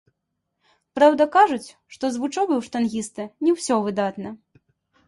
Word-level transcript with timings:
Праўда, 0.99 1.27
кажуць, 1.35 1.69
што 1.97 2.05
з 2.17 2.25
вучобай 2.25 2.57
у 2.63 2.67
штангіста 2.69 3.21
не 3.47 3.51
ўсё 3.59 3.75
выдатна. 3.91 4.29